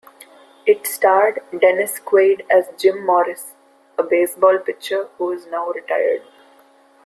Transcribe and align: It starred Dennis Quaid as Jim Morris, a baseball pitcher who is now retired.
It 0.65 0.87
starred 0.87 1.41
Dennis 1.55 1.99
Quaid 1.99 2.41
as 2.49 2.65
Jim 2.75 3.05
Morris, 3.05 3.53
a 3.99 4.03
baseball 4.03 4.57
pitcher 4.57 5.09
who 5.19 5.31
is 5.31 5.45
now 5.45 5.67
retired. 5.69 6.23